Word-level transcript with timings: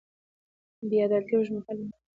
بې 0.89 0.97
عدالتي 1.05 1.33
اوږدمهاله 1.35 1.83
نه 1.89 1.95
وي 1.97 2.03